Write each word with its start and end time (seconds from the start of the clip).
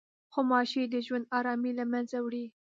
غوماشې 0.33 0.83
د 0.93 0.95
ژوند 1.05 1.25
ارامي 1.37 1.71
له 1.79 1.85
منځه 1.91 2.17
وړي. 2.25 2.45